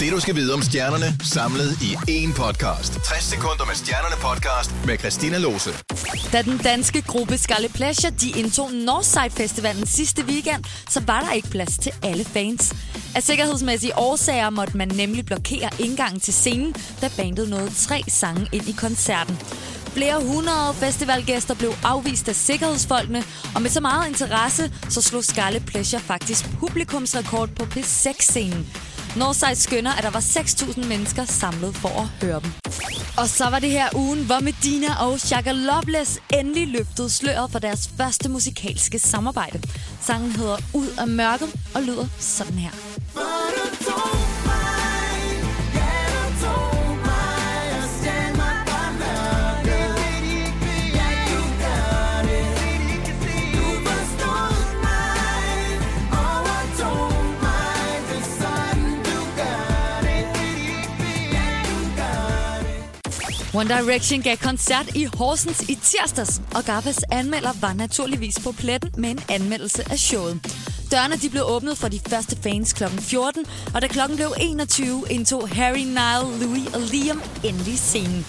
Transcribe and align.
Det 0.00 0.12
du 0.12 0.20
skal 0.20 0.34
vide 0.36 0.54
om 0.54 0.62
stjernerne, 0.62 1.18
samlet 1.22 1.82
i 1.82 1.94
én 1.94 2.34
podcast. 2.34 2.92
60 2.92 3.24
sekunder 3.24 3.64
med 3.64 3.74
stjernerne 3.74 4.16
podcast 4.20 4.70
med 4.86 4.98
Christina 4.98 5.38
Lose. 5.38 5.70
Da 6.32 6.42
den 6.42 6.58
danske 6.58 7.02
gruppe 7.02 7.38
Scarlet 7.38 7.72
Pleasure 7.72 8.12
de 8.20 8.30
indtog 8.30 8.72
Northside 8.72 9.30
Festivalen 9.30 9.86
sidste 9.86 10.24
weekend, 10.24 10.64
så 10.90 11.00
var 11.06 11.20
der 11.20 11.32
ikke 11.32 11.48
plads 11.50 11.78
til 11.78 11.92
alle 12.02 12.24
fans. 12.24 12.74
Af 13.14 13.22
sikkerhedsmæssige 13.22 13.98
årsager 13.98 14.50
måtte 14.50 14.76
man 14.76 14.88
nemlig 14.88 15.26
blokere 15.26 15.70
indgangen 15.78 16.20
til 16.20 16.34
scenen, 16.34 16.74
da 17.00 17.10
bandet 17.16 17.48
nåede 17.48 17.70
tre 17.74 18.02
sange 18.08 18.48
ind 18.52 18.68
i 18.68 18.72
koncerten. 18.72 19.38
Flere 19.94 20.20
hundrede 20.20 20.74
festivalgæster 20.74 21.54
blev 21.54 21.74
afvist 21.84 22.28
af 22.28 22.34
sikkerhedsfolkene, 22.34 23.24
og 23.54 23.62
med 23.62 23.70
så 23.70 23.80
meget 23.80 24.08
interesse, 24.08 24.72
så 24.88 25.02
slog 25.02 25.24
Scarlet 25.24 25.66
Pleasure 25.66 26.00
faktisk 26.00 26.44
publikumsrekord 26.58 27.48
på 27.48 27.64
P6-scenen. 27.64 28.66
Northside 29.16 29.56
skønner, 29.56 29.92
at 29.92 30.02
der 30.04 30.10
var 30.10 30.20
6.000 30.20 30.86
mennesker 30.86 31.24
samlet 31.24 31.76
for 31.76 31.88
at 31.88 32.06
høre 32.22 32.40
dem. 32.40 32.52
Og 33.18 33.28
så 33.28 33.50
var 33.50 33.58
det 33.58 33.70
her 33.70 33.88
ugen, 33.96 34.26
hvor 34.26 34.40
Medina 34.40 34.88
og 35.06 35.20
Shaka 35.20 35.52
Loveless 35.52 36.18
endelig 36.34 36.68
løftede 36.68 37.10
sløret 37.10 37.50
for 37.52 37.58
deres 37.58 37.90
første 37.96 38.28
musikalske 38.28 38.98
samarbejde. 38.98 39.62
Sangen 40.00 40.32
hedder 40.32 40.56
Ud 40.74 40.88
af 40.98 41.08
mørket 41.08 41.48
og 41.74 41.82
lyder 41.82 42.06
sådan 42.18 42.54
her. 42.54 42.70
One 63.54 63.68
Direction 63.68 64.22
gav 64.22 64.36
koncert 64.36 64.96
i 64.96 65.04
Horsens 65.04 65.62
i 65.68 65.74
tirsdags, 65.74 66.40
og 66.54 66.64
Gappas 66.64 67.04
anmelder 67.12 67.50
var 67.60 67.72
naturligvis 67.72 68.40
på 68.44 68.52
pletten 68.52 68.90
med 68.98 69.10
en 69.10 69.20
anmeldelse 69.28 69.82
af 69.90 69.98
showet. 69.98 70.40
Dørene 70.90 71.16
de 71.16 71.30
blev 71.30 71.42
åbnet 71.46 71.78
for 71.78 71.88
de 71.88 72.00
første 72.08 72.36
fans 72.42 72.72
kl. 72.72 72.84
14, 72.98 73.44
og 73.74 73.82
da 73.82 73.86
klokken 73.86 74.16
blev 74.16 74.34
21, 74.40 75.04
indtog 75.10 75.48
Harry, 75.48 75.78
Nile, 75.78 76.38
Louis 76.40 76.74
og 76.74 76.80
Liam 76.80 77.22
endelig 77.44 77.78
scenen. 77.78 78.26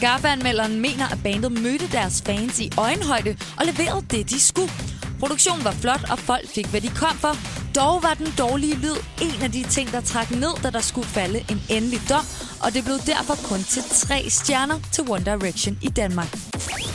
Gaffa-anmelderen 0.00 0.80
mener, 0.80 1.08
at 1.12 1.18
bandet 1.22 1.52
mødte 1.52 1.92
deres 1.92 2.22
fans 2.26 2.60
i 2.60 2.70
øjenhøjde 2.76 3.36
og 3.58 3.66
leverede 3.66 4.06
det, 4.10 4.30
de 4.30 4.40
skulle. 4.40 4.72
Produktionen 5.20 5.64
var 5.64 5.72
flot, 5.72 6.10
og 6.10 6.18
folk 6.18 6.48
fik, 6.54 6.66
hvad 6.66 6.80
de 6.80 6.88
kom 6.88 7.16
for. 7.16 7.63
Dog 7.74 8.02
var 8.02 8.14
den 8.14 8.34
dårlige 8.38 8.74
lyd 8.74 8.96
en 9.22 9.42
af 9.42 9.52
de 9.52 9.64
ting, 9.70 9.92
der 9.92 10.00
trak 10.00 10.30
ned, 10.30 10.62
da 10.62 10.70
der 10.70 10.80
skulle 10.80 11.06
falde 11.06 11.44
en 11.50 11.62
endelig 11.68 12.00
dom, 12.08 12.24
og 12.60 12.74
det 12.74 12.84
blev 12.84 12.98
derfor 13.06 13.34
kun 13.34 13.62
til 13.64 13.82
tre 13.82 14.30
stjerner 14.30 14.80
til 14.92 15.04
One 15.10 15.24
Direction 15.24 15.78
i 15.82 15.88
Danmark. 15.88 16.38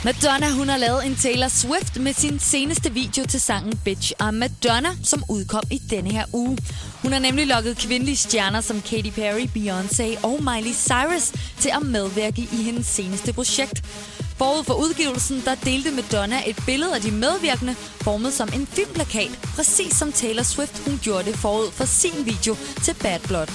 Madonna 0.04 0.50
hun 0.50 0.68
har 0.68 0.76
lavet 0.76 1.06
en 1.06 1.16
Taylor 1.16 1.48
Swift 1.48 2.00
med 2.00 2.12
sin 2.12 2.38
seneste 2.38 2.92
video 2.92 3.24
til 3.26 3.40
sangen 3.40 3.78
Bitch 3.84 4.12
I'm 4.22 4.30
Madonna, 4.30 4.88
som 5.04 5.24
udkom 5.28 5.62
i 5.70 5.78
denne 5.78 6.10
her 6.10 6.24
uge. 6.32 6.58
Hun 7.02 7.12
har 7.12 7.18
nemlig 7.18 7.46
lukket 7.46 7.76
kvindelige 7.76 8.16
stjerner 8.16 8.60
som 8.60 8.80
Katy 8.80 9.10
Perry, 9.10 9.48
Beyoncé 9.56 10.24
og 10.24 10.42
Miley 10.42 10.74
Cyrus 10.74 11.32
til 11.58 11.70
at 11.76 11.82
medvirke 11.82 12.42
i 12.52 12.62
hendes 12.62 12.86
seneste 12.86 13.32
projekt. 13.32 13.84
Forud 14.40 14.64
for 14.64 14.74
udgivelsen, 14.74 15.42
der 15.44 15.54
delte 15.54 15.90
Madonna 15.90 16.38
et 16.46 16.62
billede 16.66 16.94
af 16.94 17.00
de 17.00 17.10
medvirkende, 17.10 17.74
formet 17.74 18.32
som 18.32 18.48
en 18.54 18.66
filmplakat, 18.66 19.30
præcis 19.56 19.96
som 19.96 20.12
Taylor 20.12 20.42
Swift 20.42 20.78
hun 20.86 20.98
gjorde 21.02 21.24
det 21.24 21.34
forud 21.34 21.70
for 21.72 21.84
sin 21.84 22.26
video 22.26 22.56
til 22.84 22.94
Bad 23.02 23.20
Blood. 23.28 23.46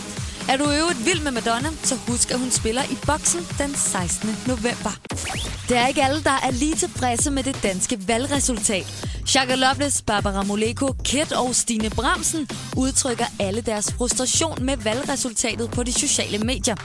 Er 0.50 0.58
du 0.58 0.64
øvrigt 0.64 1.05
vild 1.05 1.22
med 1.23 1.31
Madonna, 1.31 1.69
så 1.83 1.95
husk, 1.95 2.31
at 2.31 2.39
hun 2.39 2.52
spiller 2.52 2.83
i 2.83 2.97
boksen 3.05 3.39
den 3.58 3.75
16. 3.75 4.30
november. 4.47 4.94
Det 5.69 5.77
er 5.77 5.88
ikke 5.88 6.03
alle, 6.03 6.23
der 6.23 6.39
er 6.44 6.52
lige 6.52 6.75
tilfredse 6.75 7.31
med 7.31 7.44
det 7.44 7.59
danske 7.64 8.08
valgresultat. 8.08 8.86
Shaka 9.26 9.55
Loveless, 9.55 10.02
Barbara 10.02 10.43
Moleko, 10.43 10.88
Kit 11.04 11.32
og 11.32 11.55
Stine 11.55 11.89
Bramsen 11.89 12.49
udtrykker 12.77 13.26
alle 13.39 13.61
deres 13.61 13.93
frustration 13.93 14.65
med 14.65 14.77
valgresultatet 14.77 15.71
på 15.71 15.83
de 15.83 15.93
sociale 15.93 16.38
medier. 16.38 16.76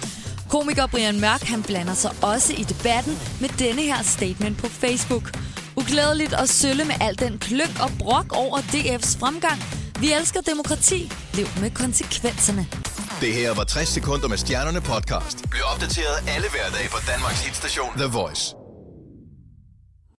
Komiker 0.50 0.86
Brian 0.86 1.20
Mørk 1.20 1.42
han 1.42 1.62
blander 1.62 1.94
sig 1.94 2.10
også 2.22 2.52
i 2.52 2.62
debatten 2.62 3.18
med 3.40 3.48
denne 3.48 3.82
her 3.82 4.02
statement 4.02 4.58
på 4.58 4.68
Facebook. 4.68 5.38
Uglædeligt 5.76 6.34
og 6.34 6.48
sølle 6.48 6.84
med 6.84 6.94
al 7.00 7.18
den 7.18 7.38
kløk 7.38 7.74
og 7.82 7.90
brok 7.98 8.36
over 8.36 8.58
DF's 8.58 9.18
fremgang. 9.18 9.58
Vi 10.00 10.12
elsker 10.12 10.40
demokrati. 10.40 11.12
Lev 11.34 11.46
med 11.60 11.70
konsekvenserne. 11.70 12.66
Det 13.20 13.34
her 13.34 13.54
var 13.54 13.64
60 13.64 13.88
sekunder 13.88 14.28
med 14.28 14.36
stjernerne 14.36 14.80
podcast. 14.80 15.38
Bliv 15.50 15.62
opdateret 15.74 16.16
alle 16.34 16.48
hverdage 16.50 16.88
på 16.90 16.98
Danmarks 17.10 17.40
hitstation 17.46 17.90
The 17.96 18.06
Voice. 18.06 18.59